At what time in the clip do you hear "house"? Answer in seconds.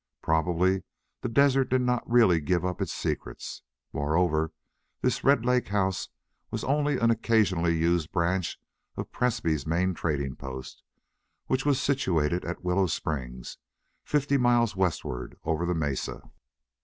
5.67-6.09